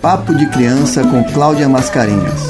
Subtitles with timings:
[0.00, 2.40] Papo de Criança com Cláudia Mascarenhas.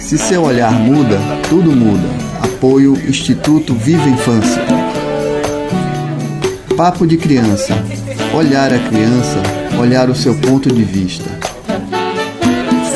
[0.00, 2.08] Se seu olhar muda, tudo muda.
[2.42, 4.62] Apoio Instituto Viva Infância.
[6.74, 7.74] Papo de Criança.
[8.34, 9.42] Olhar a criança,
[9.78, 11.30] olhar o seu ponto de vista.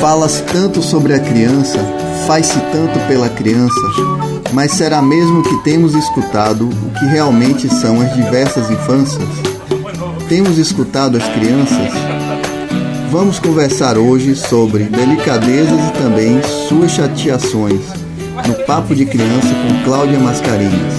[0.01, 1.77] Fala-se tanto sobre a criança,
[2.25, 3.79] faz-se tanto pela criança,
[4.51, 9.42] mas será mesmo que temos escutado o que realmente são as diversas infâncias?
[10.29, 11.91] Temos escutado as crianças?
[13.11, 17.81] Vamos conversar hoje sobre delicadezas e também suas chateações
[18.47, 20.93] no Papo de Criança com Cláudia Mascarenhas.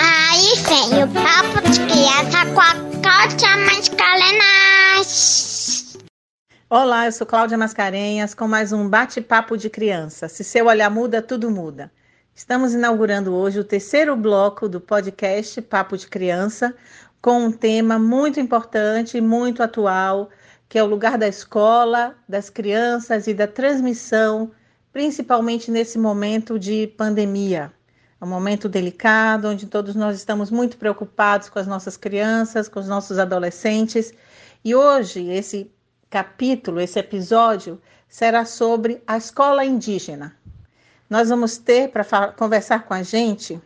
[0.00, 5.98] Aí vem o Papo de Criança com a Cláudia Mascarenhas.
[6.70, 10.28] Olá, eu sou Cláudia Mascarenhas com mais um bate-papo de criança.
[10.28, 11.90] Se seu olhar muda, tudo muda.
[12.34, 16.74] Estamos inaugurando hoje o terceiro bloco do podcast Papo de Criança
[17.20, 20.30] com um tema muito importante muito atual
[20.68, 24.50] que é o lugar da escola, das crianças e da transmissão,
[24.92, 27.72] principalmente nesse momento de pandemia.
[28.20, 32.80] É um momento delicado, onde todos nós estamos muito preocupados com as nossas crianças, com
[32.80, 34.12] os nossos adolescentes.
[34.64, 35.70] E hoje, esse
[36.10, 40.34] capítulo, esse episódio, será sobre a escola indígena.
[41.08, 43.60] Nós vamos ter para conversar com a gente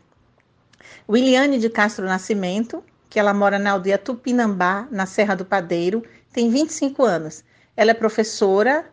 [1.09, 6.49] Williane de Castro Nascimento, que ela mora na aldeia Tupinambá, na Serra do Padeiro, tem
[6.49, 7.45] 25 anos.
[7.77, 8.87] Ela é professora,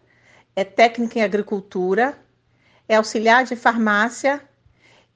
[0.55, 2.17] é técnica em agricultura,
[2.89, 4.41] é auxiliar de farmácia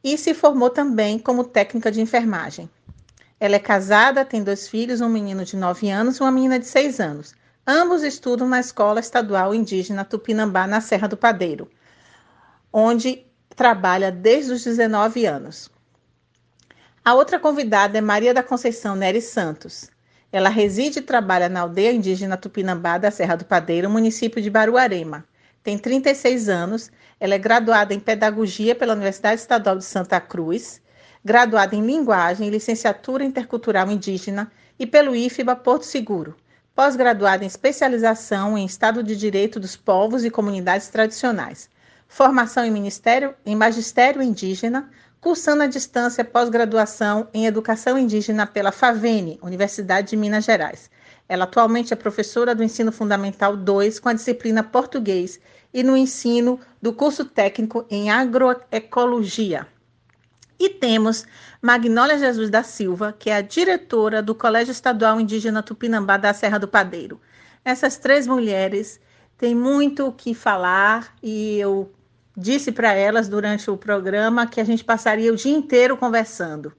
[0.03, 2.69] e se formou também como técnica de enfermagem.
[3.39, 6.67] Ela é casada, tem dois filhos, um menino de 9 anos e uma menina de
[6.67, 7.33] 6 anos.
[7.65, 11.67] Ambos estudam na Escola Estadual Indígena Tupinambá, na Serra do Padeiro,
[12.71, 15.71] onde trabalha desde os 19 anos.
[17.03, 19.89] A outra convidada é Maria da Conceição Nery Santos.
[20.31, 25.25] Ela reside e trabalha na aldeia indígena Tupinambá da Serra do Padeiro, município de Baruarema.
[25.63, 30.79] Tem 36 anos, ela é graduada em Pedagogia pela Universidade Estadual de Santa Cruz,
[31.25, 36.35] graduada em Linguagem e Licenciatura Intercultural Indígena e pelo IFBA Porto Seguro,
[36.75, 41.67] pós-graduada em Especialização em Estado de Direito dos Povos e Comunidades Tradicionais,
[42.07, 44.87] formação em Ministério em Magistério Indígena,
[45.21, 50.89] cursando à distância pós-graduação em Educação Indígena pela FAVENE, Universidade de Minas Gerais.
[51.29, 55.39] Ela atualmente é professora do Ensino Fundamental 2 com a disciplina Português
[55.71, 59.67] e no ensino do curso técnico em Agroecologia.
[60.59, 61.25] E temos
[61.61, 66.57] Magnólia Jesus da Silva, que é a diretora do Colégio Estadual Indígena Tupinambá da Serra
[66.57, 67.21] do Padeiro.
[67.63, 68.99] Essas três mulheres
[69.37, 71.91] têm muito o que falar e eu
[72.35, 76.73] disse para elas durante o programa que a gente passaria o dia inteiro conversando.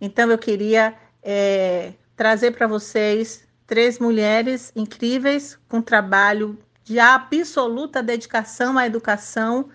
[0.00, 8.78] Então, eu queria é, trazer para vocês três mulheres incríveis com trabalho de absoluta dedicação
[8.78, 9.68] à educação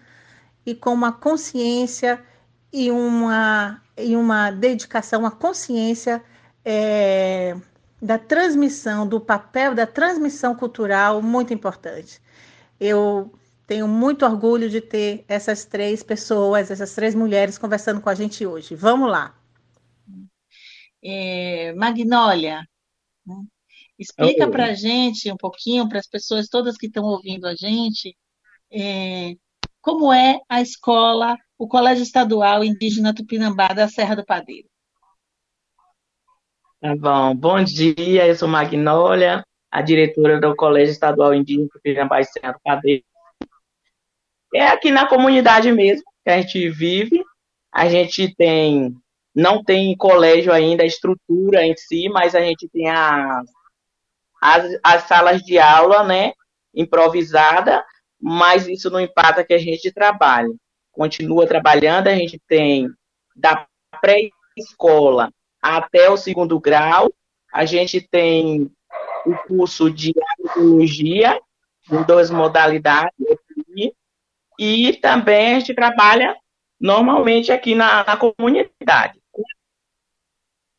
[0.66, 2.20] e com uma consciência
[2.72, 6.24] e uma, e uma dedicação à consciência
[6.66, 7.56] é,
[8.02, 12.20] da transmissão, do papel da transmissão cultural muito importante.
[12.80, 13.32] Eu
[13.74, 18.46] tenho muito orgulho de ter essas três pessoas, essas três mulheres conversando com a gente
[18.46, 18.76] hoje.
[18.76, 19.36] Vamos lá.
[21.04, 22.62] É, Magnólia,
[23.26, 23.36] né?
[23.98, 28.16] explica para a gente um pouquinho, para as pessoas todas que estão ouvindo a gente,
[28.72, 29.34] é,
[29.82, 34.68] como é a escola, o Colégio Estadual Indígena Tupinambá da Serra do Padeiro.
[36.80, 37.36] Tá bom.
[37.36, 42.60] Bom dia, eu sou Magnólia, a diretora do Colégio Estadual Indígena Tupinambá e Serra do
[42.64, 43.04] Padeiro
[44.54, 47.24] é aqui na comunidade mesmo que a gente vive.
[47.72, 48.96] A gente tem,
[49.36, 53.50] não tem colégio ainda, a estrutura em si, mas a gente tem as,
[54.42, 56.34] as, as salas de aula, né,
[56.74, 57.84] improvisada,
[58.22, 60.56] mas isso não impacta que a gente trabalhe.
[60.92, 62.88] Continua trabalhando, a gente tem
[63.36, 63.66] da
[64.00, 65.32] pré-escola
[65.62, 67.12] até o segundo grau,
[67.52, 68.70] a gente tem
[69.26, 71.40] o curso de agroecologia,
[71.92, 73.14] em duas modalidades,
[74.64, 76.38] e também a gente trabalha
[76.80, 79.20] normalmente aqui na, na comunidade.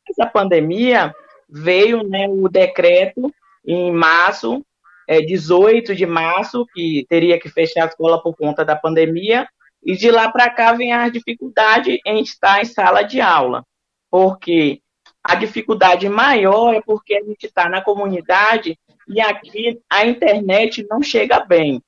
[0.09, 1.15] Essa pandemia
[1.49, 3.31] veio né, o decreto
[3.67, 4.65] em março,
[5.07, 9.47] é, 18 de março, que teria que fechar a escola por conta da pandemia,
[9.83, 13.63] e de lá para cá vem a dificuldade em estar em sala de aula,
[14.11, 14.81] porque
[15.23, 21.03] a dificuldade maior é porque a gente está na comunidade e aqui a internet não
[21.03, 21.83] chega bem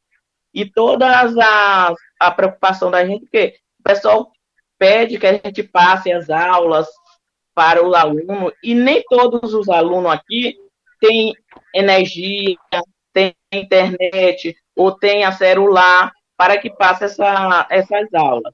[0.56, 4.32] e toda a, a preocupação da gente, porque o pessoal
[4.79, 6.88] pede que a gente passe as aulas
[7.55, 10.56] para o aluno, e nem todos os alunos aqui
[10.99, 11.35] têm
[11.75, 12.56] energia,
[13.12, 18.53] têm internet, ou têm a celular para que passe essa, essas aulas.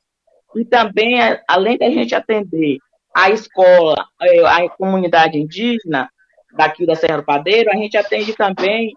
[0.57, 1.19] E também,
[1.49, 2.79] além da gente atender
[3.15, 6.11] a escola, é, a comunidade indígena
[6.57, 8.93] daqui da Serra do Padeiro, a gente atende também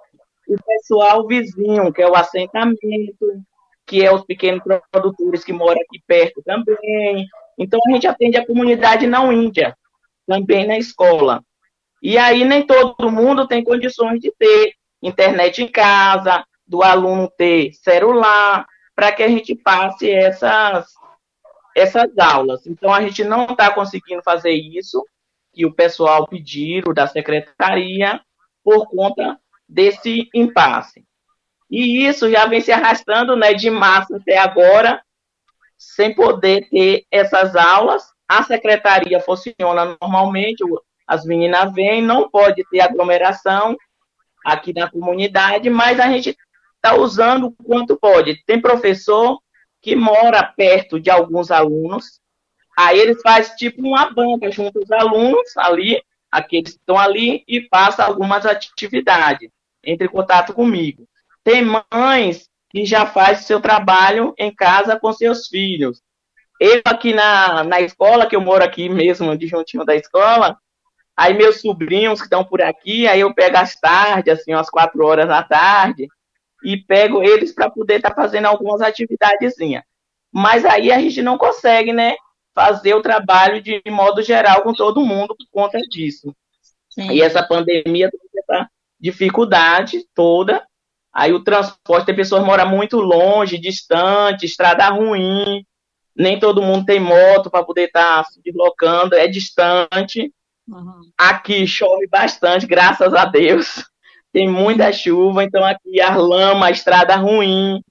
[0.48, 3.44] o pessoal vizinho, que é o assentamento,
[3.86, 4.62] que é os pequenos
[4.92, 7.28] produtores que moram aqui perto também.
[7.58, 9.76] Então, a gente atende a comunidade não índia,
[10.28, 11.44] também na escola.
[12.02, 17.74] E aí, nem todo mundo tem condições de ter internet em casa, do aluno ter
[17.74, 18.66] celular,
[18.96, 20.88] para que a gente passe essas,
[21.76, 22.66] essas aulas.
[22.66, 25.04] Então, a gente não está conseguindo fazer isso,
[25.54, 28.20] que o pessoal pediram da secretaria,
[28.64, 31.04] por conta desse impasse.
[31.70, 35.02] E isso já vem se arrastando né, de março até agora,
[35.78, 38.04] sem poder ter essas aulas.
[38.28, 40.64] A secretaria funciona normalmente,
[41.08, 43.76] as meninas vêm, não pode ter aglomeração
[44.44, 46.38] aqui na comunidade, mas a gente
[46.76, 48.44] está usando o quanto pode.
[48.46, 49.40] Tem professor
[49.82, 52.20] que mora perto de alguns alunos,
[52.78, 56.02] aí eles fazem tipo uma banca junto aos alunos ali,
[56.32, 59.50] aqueles que estão ali, e passa algumas atividades.
[59.86, 61.08] Entre em contato comigo.
[61.44, 66.02] Tem mães que já faz seu trabalho em casa com seus filhos.
[66.60, 70.58] Eu aqui na, na escola, que eu moro aqui mesmo, de juntinho da escola,
[71.16, 75.06] aí meus sobrinhos que estão por aqui, aí eu pego às tardes, assim, às quatro
[75.06, 76.08] horas da tarde,
[76.64, 79.84] e pego eles para poder estar tá fazendo algumas atividadezinhas.
[80.32, 82.16] Mas aí a gente não consegue, né,
[82.54, 86.34] fazer o trabalho de modo geral com todo mundo por conta disso.
[86.90, 87.12] Sim.
[87.12, 88.10] E essa pandemia,
[89.12, 90.66] dificuldade toda,
[91.16, 95.66] Aí o transporte, tem pessoas que moram muito longe, distante, estrada ruim,
[96.14, 100.34] nem todo mundo tem moto para poder estar tá se deslocando, é distante.
[100.68, 101.02] Uhum.
[101.18, 103.86] Aqui chove bastante, graças a Deus.
[104.34, 107.82] Tem muita chuva, então aqui a lama, a estrada ruim,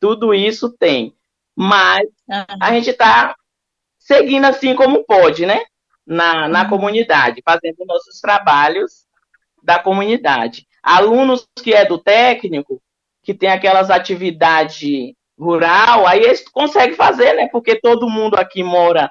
[0.00, 1.14] tudo isso tem.
[1.54, 2.58] Mas uhum.
[2.60, 3.36] a gente está
[4.00, 5.62] seguindo assim como pode, né?
[6.04, 6.70] Na, na uhum.
[6.70, 9.06] comunidade, fazendo nossos trabalhos
[9.62, 10.66] da comunidade.
[10.82, 12.82] Alunos que é do técnico,
[13.22, 17.48] que tem aquelas atividades rural, aí eles conseguem fazer, né?
[17.48, 19.10] Porque todo mundo aqui mora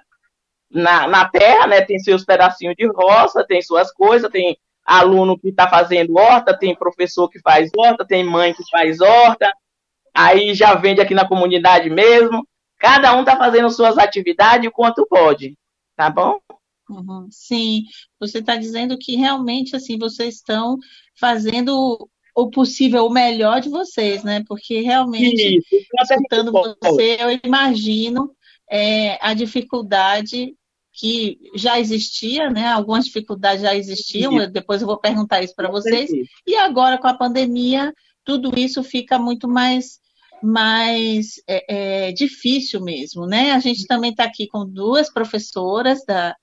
[0.70, 1.82] na, na terra, né?
[1.82, 6.76] Tem seus pedacinhos de roça, tem suas coisas, tem aluno que está fazendo horta, tem
[6.76, 9.52] professor que faz horta, tem mãe que faz horta,
[10.14, 12.46] aí já vende aqui na comunidade mesmo.
[12.78, 15.56] Cada um está fazendo suas atividades o quanto pode,
[15.96, 16.40] tá bom?
[16.92, 17.84] Uhum, sim,
[18.20, 20.78] você está dizendo que realmente assim vocês estão
[21.18, 24.44] fazendo o possível, o melhor de vocês, né?
[24.48, 28.32] Porque realmente, Isso, escutando você, eu imagino
[28.70, 30.56] é, a dificuldade
[30.94, 32.68] que já existia, né?
[32.68, 34.52] Algumas dificuldades já existiam, isso.
[34.52, 36.10] depois eu vou perguntar isso para vocês.
[36.46, 37.94] E agora, com a pandemia,
[38.24, 40.00] tudo isso fica muito mais
[40.44, 43.52] mais é, é, difícil mesmo, né?
[43.52, 46.36] A gente também está aqui com duas professoras da,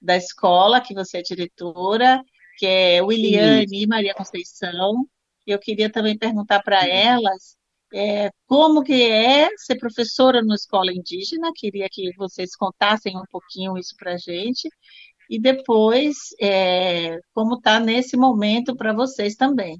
[0.00, 2.22] da escola, que você é diretora,
[2.56, 5.06] que é Williane e Maria Conceição.
[5.46, 7.56] Eu queria também perguntar para elas
[7.92, 11.50] é, como que é ser professora numa escola indígena.
[11.54, 14.68] Queria que vocês contassem um pouquinho isso para a gente.
[15.28, 19.78] E depois, é, como está nesse momento para vocês também.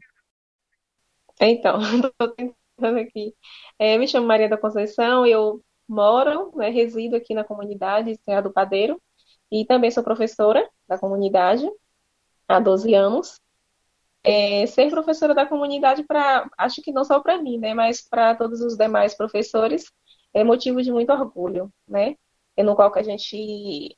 [1.40, 3.34] Então, estou tentando aqui.
[3.78, 8.52] É, me chamo Maria da Conceição, eu moro, né, resido aqui na comunidade Serra do
[8.52, 9.00] Padeiro,
[9.50, 11.68] e também sou professora da comunidade
[12.48, 13.40] há 12 anos.
[14.22, 18.34] É, ser professora da comunidade, para acho que não só para mim, né, mas para
[18.34, 19.90] todos os demais professores,
[20.34, 22.16] é motivo de muito orgulho, né?
[22.56, 23.96] É no qual que a gente,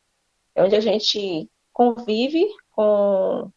[0.55, 3.51] é onde a gente convive com,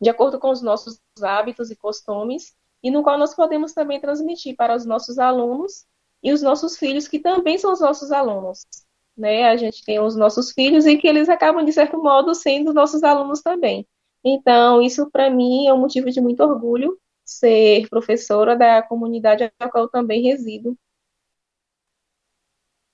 [0.00, 4.56] de acordo com os nossos hábitos e costumes, e no qual nós podemos também transmitir
[4.56, 5.86] para os nossos alunos
[6.22, 8.66] e os nossos filhos, que também são os nossos alunos
[9.16, 9.48] né?
[9.48, 13.02] A gente tem os nossos filhos e que eles acabam, de certo modo, sendo nossos
[13.02, 13.86] alunos também.
[14.24, 19.68] Então, isso para mim é um motivo de muito orgulho ser professora da comunidade a
[19.68, 20.76] qual eu também resido.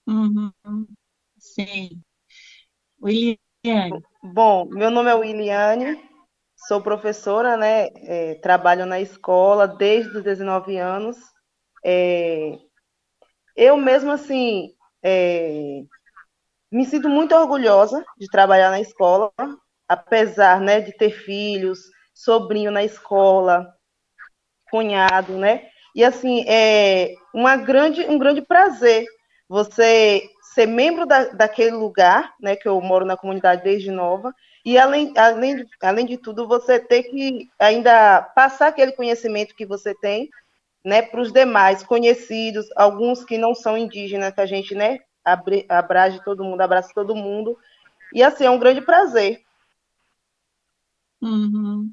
[0.07, 0.53] Uhum.
[1.39, 2.03] Sim.
[3.03, 4.03] Williane.
[4.23, 6.01] Bom, meu nome é Williane,
[6.69, 7.89] sou professora, né?
[7.95, 11.17] É, trabalho na escola desde os 19 anos.
[11.85, 12.59] É,
[13.57, 15.83] eu mesmo, assim, é,
[16.71, 19.33] me sinto muito orgulhosa de trabalhar na escola,
[19.89, 21.81] apesar né, de ter filhos,
[22.15, 23.75] sobrinho na escola,
[24.71, 25.69] cunhado, né?
[25.95, 29.05] E assim, é uma grande, um grande prazer
[29.49, 34.33] você ser membro da, daquele lugar, né, que eu moro na comunidade desde nova,
[34.65, 39.95] e além, além, além de tudo, você ter que ainda passar aquele conhecimento que você
[39.95, 40.29] tem
[40.85, 46.23] né, para os demais conhecidos, alguns que não são indígenas, que a gente né, abrace
[46.25, 47.59] todo mundo, abraça todo mundo.
[48.13, 49.43] E assim, é um grande prazer.
[51.23, 51.93] Uhum.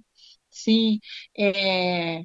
[0.50, 1.00] Sim,
[1.38, 2.22] é,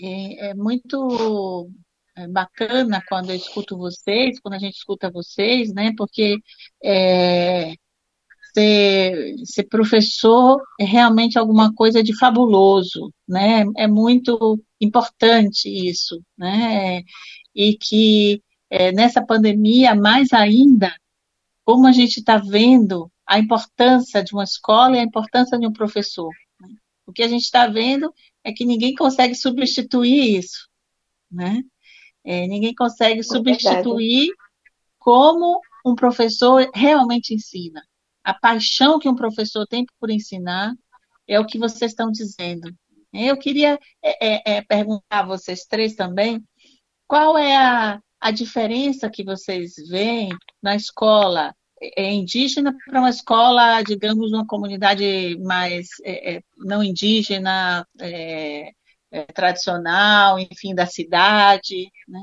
[0.00, 1.68] é, é muito
[2.16, 5.92] é bacana quando eu escuto vocês, quando a gente escuta vocês, né?
[5.96, 6.36] Porque
[6.82, 7.74] é,
[8.54, 13.64] ser, ser professor é realmente alguma coisa de fabuloso, né?
[13.76, 17.02] É muito importante isso, né?
[17.54, 20.94] E que é, nessa pandemia, mais ainda,
[21.64, 25.72] como a gente está vendo a importância de uma escola e a importância de um
[25.72, 26.32] professor.
[26.60, 26.68] Né?
[27.06, 28.12] O que a gente está vendo
[28.44, 30.68] é que ninguém consegue substituir isso,
[31.30, 31.62] né?
[32.24, 34.30] É, ninguém consegue é substituir
[34.98, 37.82] como um professor realmente ensina
[38.24, 40.74] a paixão que um professor tem por ensinar
[41.26, 42.72] é o que vocês estão dizendo.
[43.12, 46.42] Eu queria é, é, é, perguntar a vocês três também
[47.06, 50.30] qual é a, a diferença que vocês veem
[50.62, 57.86] na escola é, indígena para uma escola, digamos, uma comunidade mais é, é não indígena,
[57.98, 58.72] é,
[59.34, 62.20] tradicional, enfim, da cidade, né?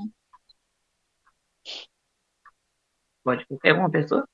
[3.23, 4.27] Pode qualquer uma pessoa?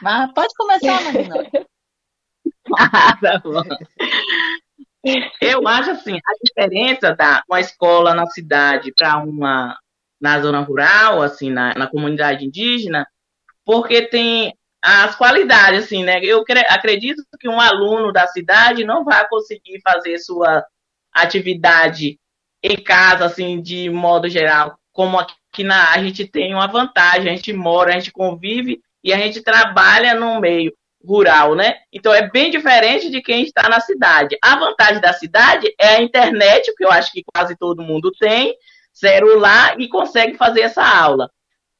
[0.00, 1.34] Mas pode começar, Marina.
[3.20, 3.62] tá bom.
[5.40, 9.78] Eu acho assim, a diferença da uma escola na cidade para uma
[10.20, 13.06] na zona rural, assim, na, na comunidade indígena,
[13.64, 16.20] porque tem as qualidades, assim, né?
[16.22, 20.64] Eu acredito que um aluno da cidade não vai conseguir fazer sua
[21.12, 22.18] atividade
[22.62, 27.36] em casa, assim, de modo geral, como aqui na, a gente tem uma vantagem, a
[27.36, 30.72] gente mora, a gente convive e a gente trabalha no meio
[31.04, 31.74] rural, né?
[31.92, 34.36] Então é bem diferente de quem está na cidade.
[34.42, 38.54] A vantagem da cidade é a internet, que eu acho que quase todo mundo tem,
[38.96, 41.30] celular e consegue fazer essa aula.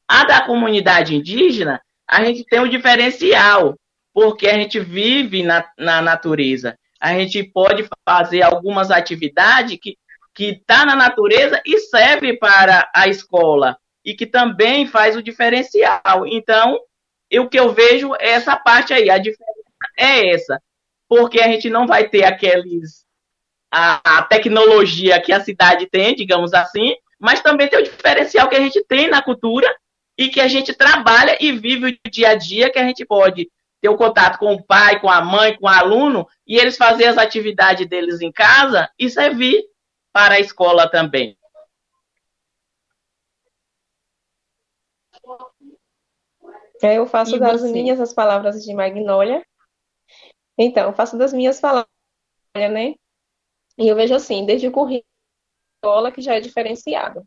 [0.09, 3.75] A da comunidade indígena, a gente tem um diferencial,
[4.13, 6.79] porque a gente vive na, na natureza.
[7.01, 9.97] A gente pode fazer algumas atividades que
[10.37, 16.27] que está na natureza e serve para a escola e que também faz o diferencial.
[16.27, 16.79] Então,
[17.33, 19.63] o que eu vejo é essa parte aí, a diferença
[19.99, 20.63] é essa.
[21.09, 23.07] Porque a gente não vai ter aqueles.
[23.73, 28.57] A, a tecnologia que a cidade tem, digamos assim, mas também tem o diferencial que
[28.57, 29.75] a gente tem na cultura
[30.19, 33.51] e que a gente trabalha e vive o dia a dia, que a gente pode
[33.81, 37.07] ter o contato com o pai, com a mãe, com o aluno, e eles fazer
[37.07, 39.63] as atividades deles em casa e servir
[40.13, 41.37] para a escola também.
[46.83, 47.73] É, eu faço e das você?
[47.73, 49.45] minhas as palavras de Magnólia.
[50.59, 51.91] Então, eu faço das minhas palavras,
[52.55, 52.95] né?
[53.79, 55.06] E eu vejo assim, desde o currículo
[55.87, 57.25] escola que já é diferenciado.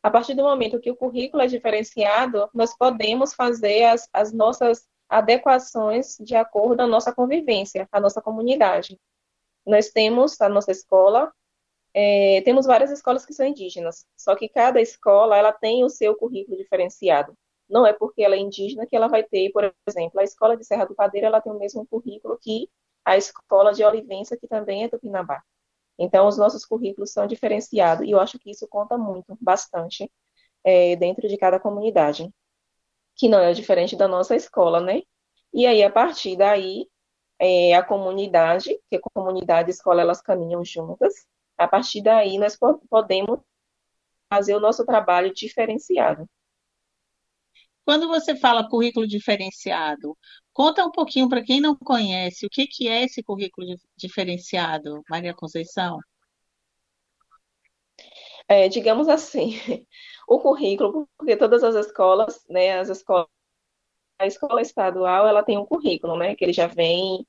[0.00, 4.86] A partir do momento que o currículo é diferenciado, nós podemos fazer as, as nossas
[5.08, 8.96] adequações de acordo com a nossa convivência, a nossa comunidade.
[9.66, 11.32] Nós temos a nossa escola,
[11.92, 16.14] é, temos várias escolas que são indígenas, só que cada escola ela tem o seu
[16.14, 17.34] currículo diferenciado.
[17.68, 20.64] Não é porque ela é indígena que ela vai ter, por exemplo, a escola de
[20.64, 22.70] Serra do Padeiro, ela tem o mesmo currículo que
[23.04, 25.42] a escola de Olivença, que também é do Pinambá.
[25.98, 30.10] Então, os nossos currículos são diferenciados e eu acho que isso conta muito, bastante,
[30.64, 32.30] é, dentro de cada comunidade,
[33.16, 35.02] que não é diferente da nossa escola, né?
[35.52, 36.86] E aí, a partir daí,
[37.38, 41.26] é, a comunidade, que comunidade e escola, elas caminham juntas,
[41.56, 42.56] a partir daí nós
[42.88, 43.40] podemos
[44.32, 46.28] fazer o nosso trabalho diferenciado.
[47.88, 50.14] Quando você fala currículo diferenciado,
[50.52, 53.66] conta um pouquinho para quem não conhece o que, que é esse currículo
[53.96, 55.98] diferenciado, Maria Conceição.
[58.46, 59.52] É, digamos assim,
[60.28, 63.26] o currículo, porque todas as escolas, né, as escolas,
[64.18, 67.26] a escola estadual, ela tem um currículo, né, que ele já vem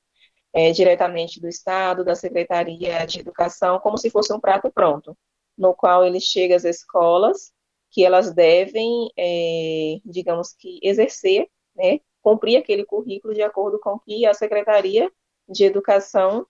[0.52, 5.16] é, diretamente do Estado, da Secretaria de Educação, como se fosse um prato pronto,
[5.56, 7.50] no qual ele chega às escolas
[7.90, 14.00] que elas devem, é, digamos que, exercer, né, cumprir aquele currículo de acordo com o
[14.00, 15.10] que a Secretaria
[15.48, 16.46] de Educação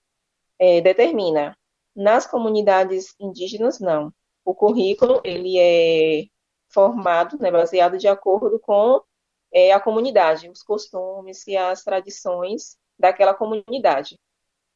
[0.58, 1.56] é, determina.
[1.96, 4.12] Nas comunidades indígenas, não.
[4.44, 6.26] O currículo ele é
[6.68, 9.02] formado, né, baseado de acordo com
[9.52, 14.18] é, a comunidade, os costumes e as tradições daquela comunidade.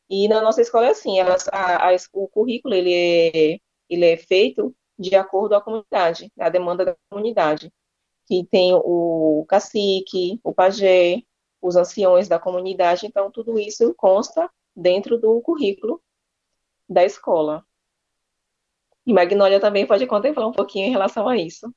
[0.09, 4.17] E na nossa escola é assim, elas, a, a, o currículo ele é, ele é
[4.17, 7.73] feito de acordo a comunidade, a demanda da comunidade.
[8.27, 11.23] que tem o cacique, o pajé,
[11.61, 16.03] os anciões da comunidade, então tudo isso consta dentro do currículo
[16.89, 17.65] da escola.
[19.07, 21.73] E Magnólia também pode contemplar um pouquinho em relação a isso.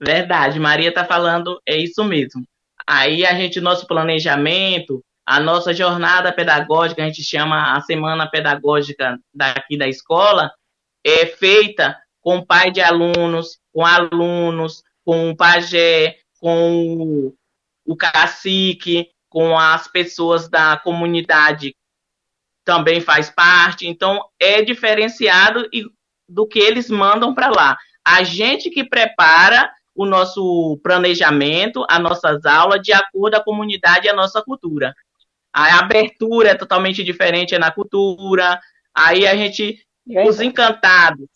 [0.00, 2.44] Verdade, Maria está falando, é isso mesmo.
[2.86, 9.16] Aí a gente, nosso planejamento, a nossa jornada pedagógica, a gente chama a semana pedagógica
[9.32, 10.50] daqui da escola,
[11.06, 17.32] é feita com pai de alunos, com alunos, com o pajé, com
[17.86, 21.76] o cacique, com as pessoas da comunidade
[22.64, 23.86] também faz parte.
[23.86, 25.64] Então, é diferenciado
[26.28, 27.78] do que eles mandam para lá.
[28.04, 34.08] A gente que prepara o nosso planejamento, as nossas aulas, de acordo com a comunidade
[34.08, 34.92] e a nossa cultura.
[35.52, 38.60] A abertura é totalmente diferente é na cultura.
[38.94, 41.28] Aí a gente, os encantados,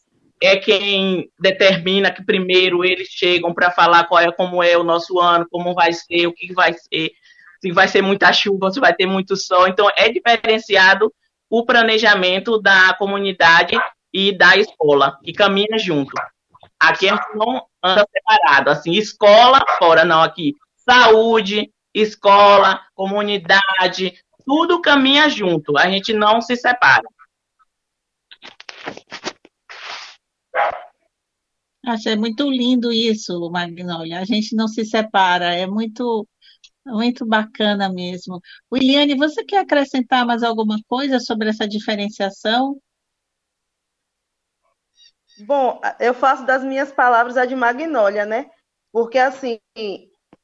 [0.42, 5.18] é quem determina que primeiro eles chegam para falar qual é como é o nosso
[5.18, 7.10] ano, como vai ser, o que vai ser,
[7.60, 9.66] se vai ser muita chuva, se vai ter muito sol.
[9.66, 11.12] Então é diferenciado
[11.48, 13.76] o planejamento da comunidade
[14.12, 16.12] e da escola, que caminha junto.
[16.78, 20.52] Aqui a gente não anda separado, assim, escola fora, não, aqui.
[20.76, 27.04] Saúde, escola, comunidade, tudo caminha junto, a gente não se separa.
[31.86, 34.18] Achei muito lindo isso, Magnólia.
[34.18, 36.26] A gente não se separa, é muito,
[36.86, 38.40] muito bacana mesmo.
[38.72, 42.80] Williane, você quer acrescentar mais alguma coisa sobre essa diferenciação?
[45.40, 48.50] Bom, eu faço das minhas palavras a de Magnólia, né?
[48.90, 49.58] Porque, assim,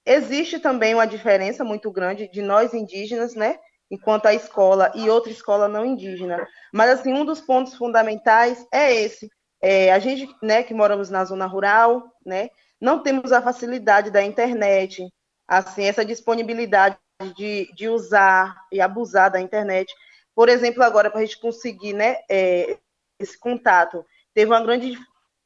[0.04, 3.59] existe também uma diferença muito grande de nós indígenas, né?
[3.90, 6.47] Enquanto a escola e outra escola não indígena.
[6.73, 9.30] Mas, assim, um dos pontos fundamentais é esse.
[9.61, 12.49] É, a gente, né, que moramos na zona rural, né?
[12.80, 15.07] Não temos a facilidade da internet,
[15.47, 16.97] assim, essa disponibilidade
[17.37, 19.92] de, de usar e abusar da internet.
[20.35, 22.78] Por exemplo, agora, para a gente conseguir, né, é,
[23.19, 24.97] esse contato teve uma grande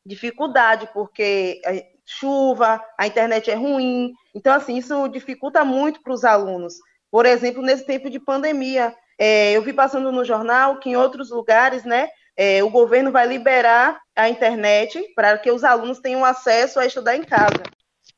[0.07, 1.61] dificuldade, porque
[2.05, 4.13] chuva, a internet é ruim.
[4.35, 6.75] Então, assim, isso dificulta muito para os alunos.
[7.11, 11.31] Por exemplo, nesse tempo de pandemia, é, eu vi passando no jornal que em outros
[11.31, 16.81] lugares, né, é, o governo vai liberar a internet para que os alunos tenham acesso
[16.81, 17.63] a estudar em casa.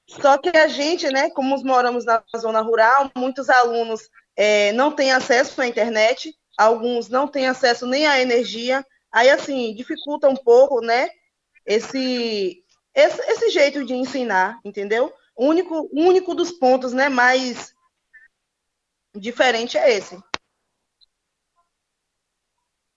[0.09, 5.12] Só que a gente, né, como moramos na zona rural, muitos alunos é, não têm
[5.12, 8.85] acesso à internet, alguns não têm acesso nem à energia,
[9.16, 11.09] Aí, assim, dificulta um pouco, né?
[11.64, 12.62] Esse,
[12.97, 15.13] esse, esse jeito de ensinar, entendeu?
[15.37, 17.75] O único, único dos pontos, né, mais
[19.15, 20.19] diferente é esse.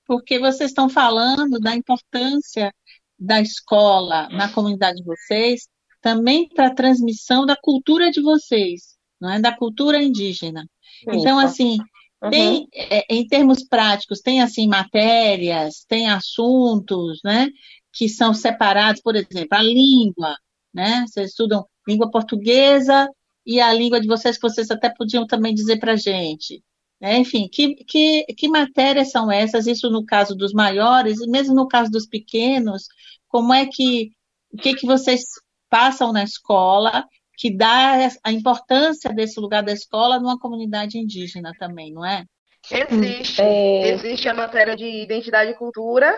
[0.06, 2.74] Porque vocês estão falando da importância
[3.20, 5.68] da escola na comunidade de vocês,
[6.02, 9.40] também para a transmissão da cultura de vocês, não é?
[9.40, 10.66] Da cultura indígena.
[11.04, 11.78] Sim, então, assim,
[12.22, 12.30] Uhum.
[12.32, 17.48] Tem, é, em termos práticos, tem assim matérias, tem assuntos, né,
[17.91, 20.36] que são separados, por exemplo, a língua,
[20.73, 21.06] né?
[21.08, 23.10] Vocês estudam língua portuguesa
[23.45, 26.63] e a língua de vocês que vocês até podiam também dizer para a gente.
[27.02, 27.17] Né?
[27.17, 29.65] Enfim, que, que, que matérias são essas?
[29.65, 32.88] Isso no caso dos maiores, e mesmo no caso dos pequenos,
[33.28, 34.12] como é que
[34.52, 35.23] o que, que vocês
[35.69, 37.06] passam na escola
[37.38, 42.25] que dá a importância desse lugar da escola numa comunidade indígena também, não é?
[42.69, 43.41] Existe.
[43.41, 43.91] É...
[43.91, 46.13] Existe a matéria de identidade e cultura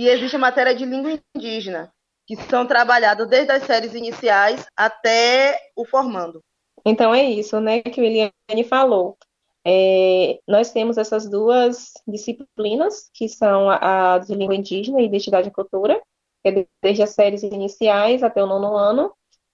[0.00, 1.92] e existe matéria de língua indígena,
[2.26, 6.40] que são trabalhadas desde as séries iniciais até o formando.
[6.86, 9.18] Então é isso, né, que o Eliane falou.
[9.62, 15.48] É, nós temos essas duas disciplinas, que são a, a de língua indígena e identidade
[15.48, 16.00] e cultura,
[16.42, 19.12] que é desde as séries iniciais até o nono ano,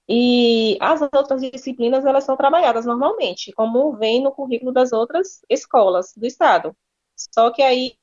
[0.09, 6.13] e as outras disciplinas, elas são trabalhadas normalmente, como vem no currículo das outras escolas
[6.17, 6.73] do Estado.
[7.17, 7.97] Só que aí,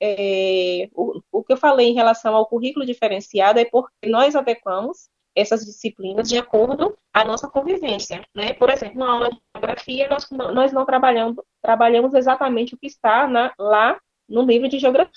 [0.00, 5.08] é, o, o que eu falei em relação ao currículo diferenciado é porque nós adequamos
[5.34, 8.22] essas disciplinas de acordo à nossa convivência.
[8.34, 8.52] Né?
[8.52, 13.26] Por exemplo, na aula de geografia, nós, nós não trabalhamos, trabalhamos exatamente o que está
[13.26, 15.14] na, lá no livro de geografia.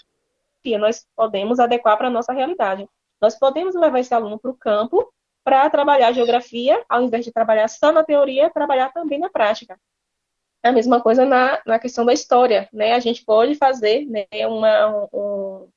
[0.79, 2.87] Nós podemos adequar para a nossa realidade.
[3.21, 5.11] Nós podemos levar esse aluno para o campo
[5.43, 9.77] para trabalhar geografia, ao invés de trabalhar só na teoria, trabalhar também na prática.
[10.63, 12.93] É a mesma coisa na, na questão da história, né?
[12.93, 15.69] A gente pode fazer né, uma, um,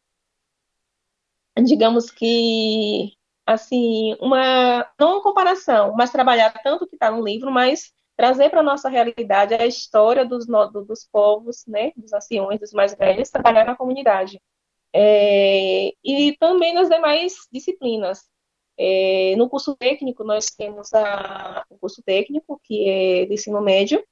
[1.65, 3.13] digamos que,
[3.45, 8.49] assim, uma, não uma comparação, mas trabalhar tanto o que está no livro, mas trazer
[8.51, 13.31] para a nossa realidade a história dos, dos povos, né, dos anciões, dos mais velhos,
[13.31, 14.41] trabalhar na comunidade.
[14.93, 18.21] É, e também nas demais disciplinas.
[18.79, 20.91] É, no curso técnico, nós temos
[21.71, 24.03] o curso técnico, que é de ensino médio,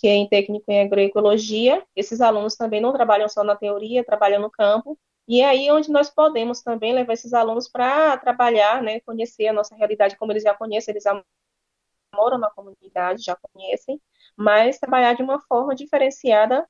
[0.00, 1.84] que é em técnico em agroecologia.
[1.94, 4.98] Esses alunos também não trabalham só na teoria, trabalham no campo.
[5.28, 9.52] E é aí onde nós podemos também levar esses alunos para trabalhar, né, conhecer a
[9.52, 11.22] nossa realidade, como eles já conhecem, eles já
[12.16, 14.00] moram na comunidade, já conhecem,
[14.36, 16.66] mas trabalhar de uma forma diferenciada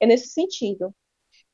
[0.00, 0.94] é nesse sentido.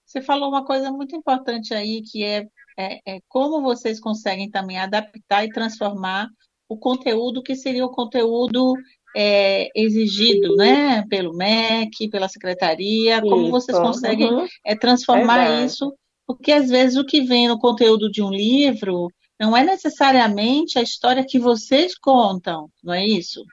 [0.05, 4.79] Você falou uma coisa muito importante aí, que é, é, é como vocês conseguem também
[4.79, 6.29] adaptar e transformar
[6.69, 8.75] o conteúdo que seria o conteúdo
[9.17, 13.27] é, exigido né, pelo MEC, pela secretaria, isso.
[13.27, 14.47] como vocês conseguem uhum.
[14.65, 15.67] é, transformar Verdade.
[15.67, 15.95] isso,
[16.27, 19.09] porque às vezes o que vem no conteúdo de um livro
[19.41, 23.45] não é necessariamente a história que vocês contam, não é isso?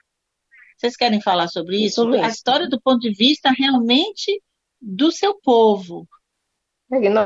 [0.76, 2.08] Vocês querem falar sobre isso?
[2.08, 4.42] isso a história do ponto de vista realmente
[4.80, 6.06] do seu povo.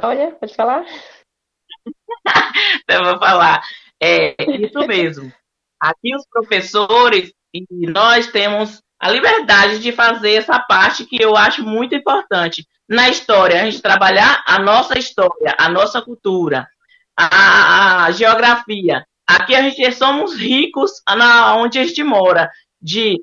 [0.02, 0.84] Olha, pode falar?
[2.88, 3.62] Eu vou falar.
[4.00, 5.32] É isso mesmo.
[5.80, 11.64] Aqui os professores e nós temos a liberdade de fazer essa parte que eu acho
[11.64, 12.66] muito importante.
[12.88, 16.68] Na história, a gente trabalhar a nossa história, a nossa cultura,
[17.16, 19.04] a, a geografia.
[19.26, 22.50] Aqui a gente somos ricos na onde a gente mora.
[22.80, 23.16] De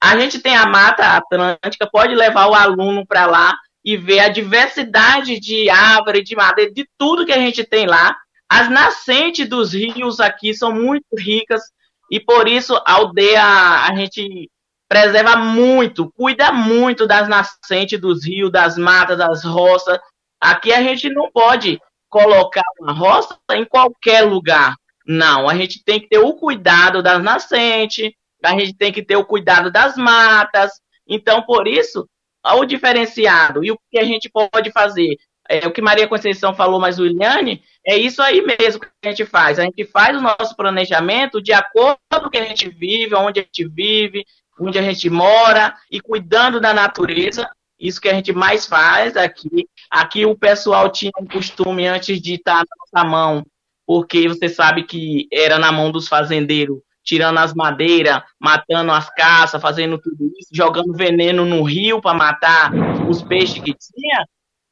[0.00, 4.28] a gente tem a Mata Atlântica, pode levar o aluno para lá e ver a
[4.28, 8.14] diversidade de árvore, de madeira, de tudo que a gente tem lá.
[8.48, 11.62] As nascentes dos rios aqui são muito ricas
[12.10, 14.50] e por isso a aldeia a gente
[14.88, 19.98] preserva muito, cuida muito das nascentes dos rios, das matas, das roças.
[20.40, 24.76] Aqui a gente não pode colocar uma roça em qualquer lugar.
[25.06, 28.12] Não, a gente tem que ter o cuidado das nascentes,
[28.44, 30.72] a gente tem que ter o cuidado das matas.
[31.06, 32.08] Então, por isso,
[32.44, 35.16] o diferenciado e o que a gente pode fazer.
[35.48, 39.08] É, o que Maria Conceição falou, mas o Iliane, é isso aí mesmo que a
[39.08, 39.58] gente faz.
[39.58, 43.40] A gente faz o nosso planejamento de acordo com o que a gente vive, onde
[43.40, 44.24] a gente vive,
[44.60, 47.48] onde a gente mora e cuidando da natureza.
[47.78, 49.68] Isso que a gente mais faz aqui.
[49.90, 53.44] Aqui o pessoal tinha um costume antes de estar na nossa mão,
[53.86, 59.62] porque você sabe que era na mão dos fazendeiros tirando as madeiras, matando as caças,
[59.62, 62.72] fazendo tudo isso, jogando veneno no rio para matar
[63.08, 64.26] os peixes que tinha.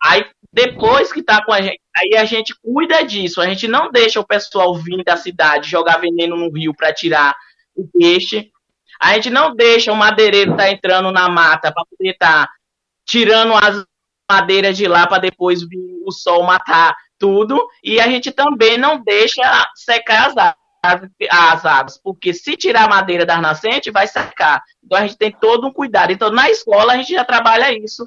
[0.05, 3.41] Aí depois que tá com a gente, aí a gente cuida disso.
[3.41, 7.35] A gente não deixa o pessoal vir da cidade jogar veneno no rio para tirar
[7.75, 8.51] o peixe.
[9.01, 12.53] A gente não deixa o madeireiro estar tá entrando na mata para poder estar tá
[13.07, 13.85] tirando as
[14.31, 17.67] madeiras de lá para depois vir o sol matar tudo.
[17.83, 19.43] E a gente também não deixa
[19.75, 20.65] secar as árvores
[21.31, 24.63] as águas, porque se tirar a madeira das nascentes, vai secar.
[24.85, 26.13] Então a gente tem todo um cuidado.
[26.13, 28.07] Então na escola a gente já trabalha isso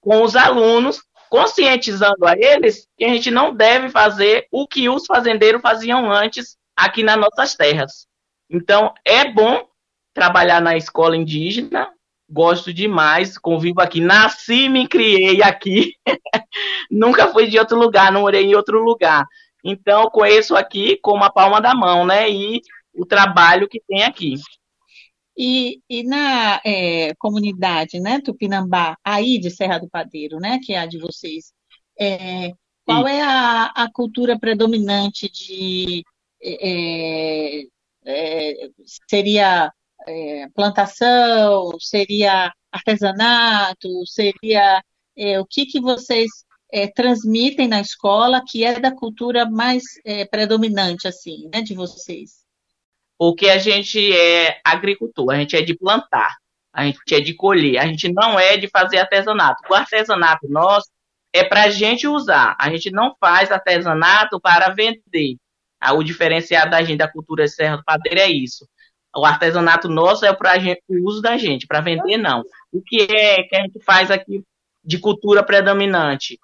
[0.00, 5.06] com os alunos, conscientizando a eles que a gente não deve fazer o que os
[5.06, 8.06] fazendeiros faziam antes aqui nas nossas terras.
[8.50, 9.66] Então é bom
[10.14, 11.90] trabalhar na escola indígena,
[12.28, 15.92] gosto demais, convivo aqui, nasci, me criei aqui,
[16.90, 19.24] nunca fui de outro lugar, não morei em outro lugar.
[19.62, 22.30] Então, conheço aqui como a palma da mão, né?
[22.30, 22.60] E
[22.94, 24.34] o trabalho que tem aqui.
[25.38, 30.78] E, e na é, comunidade, né, Tupinambá, aí de Serra do Padeiro, né, que é
[30.78, 31.52] a de vocês,
[32.00, 32.52] é,
[32.84, 36.04] qual é a, a, cultura predominante de
[36.42, 37.60] é,
[38.06, 38.68] é
[39.08, 39.72] seria
[40.06, 44.82] é, plantação, seria artesanato, seria
[45.16, 46.30] é, o que que vocês
[46.72, 52.45] é, transmitem na escola que é da cultura mais é, predominante, assim, né, de vocês?
[53.18, 56.36] Porque a gente é agricultor, a gente é de plantar,
[56.72, 59.62] a gente é de colher, a gente não é de fazer artesanato.
[59.68, 60.88] O artesanato nosso
[61.32, 65.36] é para a gente usar, a gente não faz artesanato para vender.
[65.80, 68.66] Ah, o diferenciado da gente da cultura Serra do Padeiro é isso.
[69.14, 72.42] O artesanato nosso é para o uso da gente, para vender não.
[72.72, 74.42] O que é que a gente faz aqui
[74.84, 76.38] de cultura predominante?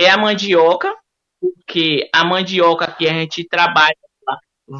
[0.00, 0.94] é a mandioca,
[1.40, 3.96] porque a mandioca que a gente trabalha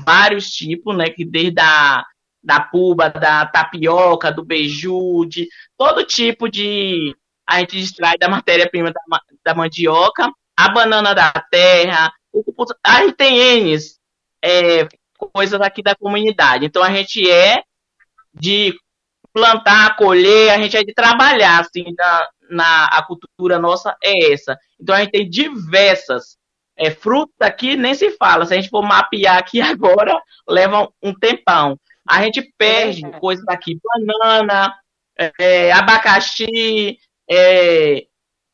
[0.04, 1.10] vários tipos, né?
[1.10, 2.04] Que desde a
[2.42, 7.16] da puba, da tapioca, do beiju, de todo tipo de.
[7.46, 12.42] A gente extrai da matéria-prima da, da, mandioca, a banana da terra, o,
[12.84, 13.76] a gente tem N
[14.42, 16.64] é, coisas aqui da comunidade.
[16.66, 17.62] Então a gente é
[18.34, 18.74] de
[19.32, 24.58] plantar, colher, a gente é de trabalhar, assim, na, na a cultura nossa é essa.
[24.80, 26.36] Então a gente tem diversas
[26.76, 28.44] é, frutas aqui, nem se fala.
[28.44, 31.78] Se a gente for mapear aqui agora, leva um tempão.
[32.08, 33.10] A gente perde é.
[33.18, 34.74] coisas aqui, banana,
[35.38, 36.98] é, abacaxi,
[37.30, 38.06] é,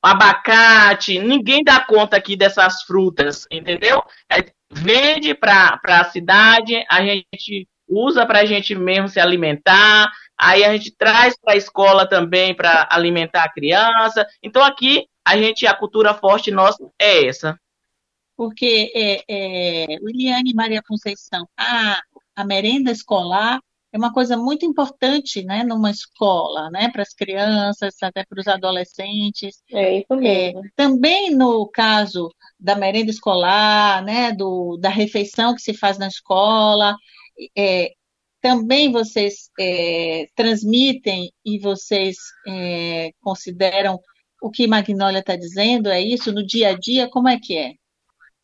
[0.02, 4.02] abacate, ninguém dá conta aqui dessas frutas, entendeu?
[4.30, 10.62] É, vende para a cidade, a gente usa para a gente mesmo se alimentar, aí
[10.62, 14.26] a gente traz para a escola também para alimentar a criança.
[14.42, 17.58] Então aqui a gente a cultura forte nossa é essa.
[18.38, 22.00] Porque é, é, Williane Maria Conceição, a,
[22.36, 23.60] a merenda escolar
[23.92, 28.46] é uma coisa muito importante, né, numa escola, né, para as crianças, até para os
[28.46, 29.60] adolescentes.
[29.72, 30.60] É isso mesmo.
[30.60, 36.06] É, também no caso da merenda escolar, né, do, da refeição que se faz na
[36.06, 36.94] escola,
[37.56, 37.90] é,
[38.40, 43.98] também vocês é, transmitem e vocês é, consideram
[44.40, 45.88] o que Magnólia está dizendo?
[45.88, 47.10] É isso no dia a dia?
[47.10, 47.72] Como é que é?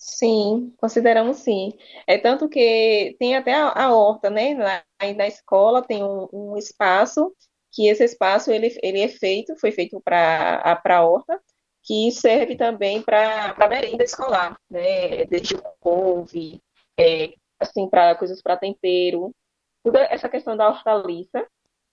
[0.06, 1.72] Sim, consideramos sim.
[2.06, 4.52] É tanto que tem até a, a horta, né?
[4.52, 4.84] Na,
[5.16, 7.34] na escola tem um, um, espaço
[7.72, 11.40] que esse espaço ele, ele é feito, foi feito para a horta,
[11.82, 15.24] que serve também para a merenda escolar, né?
[15.24, 16.60] Desde couve,
[17.00, 19.34] é, assim, para coisas para tempero.
[19.82, 21.46] Toda essa questão da hortaliça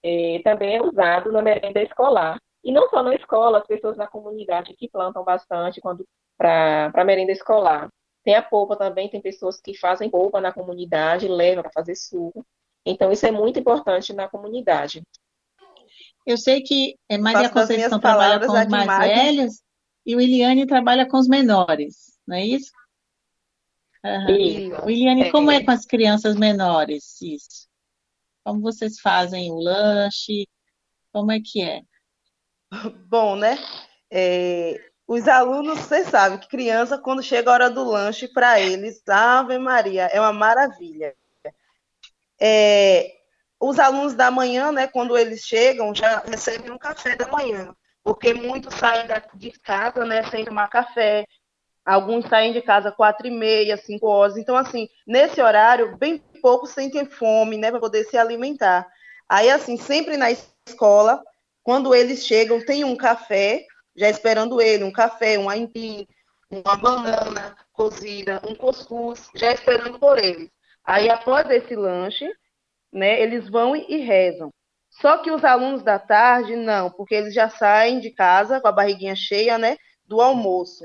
[0.04, 2.38] é, também é usado na merenda escolar.
[2.64, 6.06] E não só na escola, as pessoas na comunidade que plantam bastante quando
[6.38, 7.90] para merenda escolar.
[8.24, 12.46] Tem a polpa também, tem pessoas que fazem polpa na comunidade, levam para fazer suco.
[12.86, 15.02] Então, isso é muito importante na comunidade.
[16.26, 19.62] Eu sei que é, Maria Conceição trabalha com os mais velhos
[20.06, 22.72] e o Iliane trabalha com os menores, não é isso?
[24.04, 24.90] Uhum.
[24.90, 25.32] Iliane, é.
[25.32, 27.68] como é com as crianças menores isso?
[28.44, 30.48] Como vocês fazem o lanche?
[31.12, 31.82] Como é que é?
[33.08, 33.58] Bom, né?
[34.10, 39.06] É, os alunos, você sabe que criança, quando chega a hora do lanche, para eles,
[39.10, 41.14] Ave Maria, é uma maravilha.
[42.40, 43.12] É,
[43.60, 48.34] os alunos da manhã, né, quando eles chegam, já recebem um café da manhã, porque
[48.34, 51.26] muitos saem de casa, né, sem tomar café,
[51.86, 56.70] alguns saem de casa quatro e meia, cinco horas, então, assim, nesse horário, bem poucos
[56.70, 58.88] sentem fome, né, para poder se alimentar.
[59.28, 61.22] Aí, assim, sempre na escola,
[61.62, 63.66] quando eles chegam, tem um café,
[64.02, 66.08] já esperando ele, um café, um aipim,
[66.50, 70.50] uma banana cozida, um cuscuz, já esperando por eles.
[70.84, 72.28] Aí, após esse lanche,
[72.92, 74.52] né, eles vão e rezam.
[74.90, 78.72] Só que os alunos da tarde, não, porque eles já saem de casa com a
[78.72, 80.84] barriguinha cheia, né, do almoço.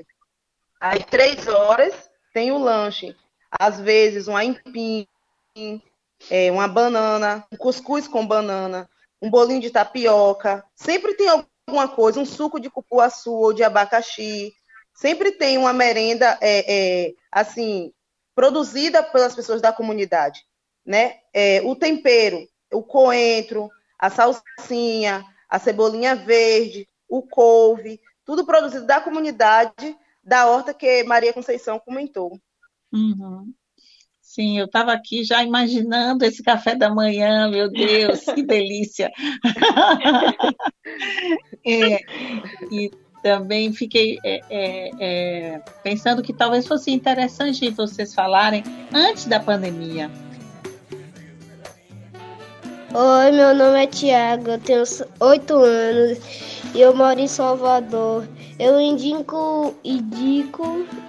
[0.78, 3.16] Aí, três horas, tem o lanche.
[3.50, 5.08] Às vezes, um aipim,
[6.30, 8.86] é, uma banana, um cuscuz com banana,
[9.22, 10.62] um bolinho de tapioca.
[10.74, 11.55] Sempre tem alguma
[11.88, 14.52] coisa, um suco de cupuaçu ou de abacaxi.
[14.94, 17.92] Sempre tem uma merenda, é, é, assim,
[18.34, 20.40] produzida pelas pessoas da comunidade,
[20.84, 21.16] né?
[21.32, 29.00] É, o tempero, o coentro, a salsinha, a cebolinha verde, o couve, tudo produzido da
[29.00, 32.40] comunidade da horta que Maria Conceição comentou.
[32.92, 33.52] Uhum.
[34.36, 39.10] Sim, eu estava aqui já imaginando esse café da manhã, meu Deus, que delícia!
[41.64, 42.00] é,
[42.70, 42.90] e
[43.22, 50.10] também fiquei é, é, é, pensando que talvez fosse interessante vocês falarem antes da pandemia.
[52.92, 54.84] Oi, meu nome é Tiago, eu tenho
[55.20, 56.18] oito anos
[56.74, 58.28] e eu moro em Salvador.
[58.58, 60.64] Eu indico, indico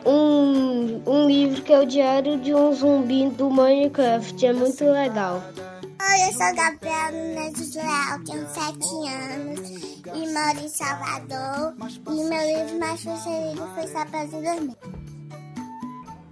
[0.06, 4.46] um, um livro que é o Diário de um Zumbi do Minecraft.
[4.46, 5.42] É muito legal.
[5.56, 9.70] Oi, eu sou Gabriela Nunes Joel, tenho sete anos
[10.14, 11.74] e moro em Salvador.
[12.10, 14.78] E meu livro mais preferido foi Sapatos Dormir.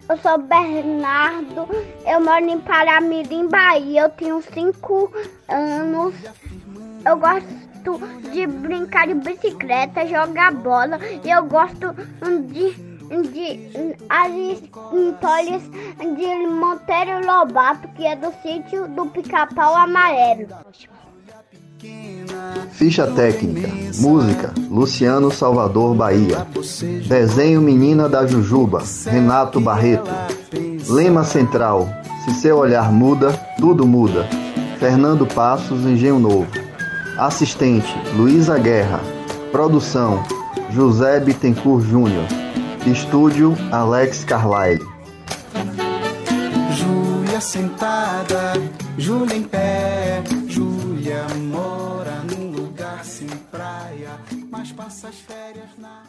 [0.08, 1.68] Eu sou Bernardo,
[2.06, 4.02] eu moro em Paramirim, Bahia.
[4.02, 5.10] Eu tenho cinco
[5.48, 6.14] anos.
[7.06, 7.48] Eu gosto
[7.86, 11.94] gosto de brincar de bicicleta, jogar bola e eu gosto
[12.50, 12.74] de,
[13.32, 13.70] de
[14.94, 15.62] histórias
[16.00, 20.48] de Monteiro Lobato, que é do sítio do Pica-Pau Amarelo.
[22.72, 23.70] Ficha técnica,
[24.00, 26.48] música, Luciano Salvador Bahia.
[27.08, 30.10] Desenho Menina da Jujuba, Renato Barreto.
[30.90, 31.88] Lema central,
[32.24, 34.28] se seu olhar muda, tudo muda.
[34.80, 36.65] Fernando Passos, Engenho Novo.
[37.18, 39.00] Assistente Luísa Guerra.
[39.52, 40.22] Produção
[40.72, 42.26] José Bittencourt Júnior.
[42.86, 44.86] Estúdio Alex Carlyle.
[46.74, 48.54] Júlia sentada,
[48.98, 50.22] Júlia em pé.
[50.48, 54.20] Júlia mora num lugar sem praia,
[54.52, 56.04] mas passa as férias na